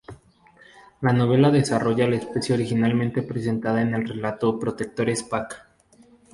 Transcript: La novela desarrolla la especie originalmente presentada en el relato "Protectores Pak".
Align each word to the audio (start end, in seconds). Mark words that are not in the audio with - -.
La 1.01 1.13
novela 1.13 1.51
desarrolla 1.51 2.07
la 2.07 2.15
especie 2.15 2.55
originalmente 2.55 3.21
presentada 3.21 3.83
en 3.83 3.93
el 3.93 4.07
relato 4.09 4.57
"Protectores 4.57 5.21
Pak". 5.21 5.67